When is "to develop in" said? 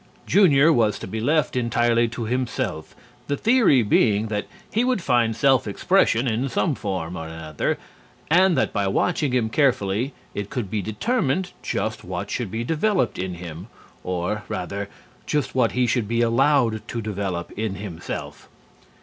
16.87-17.75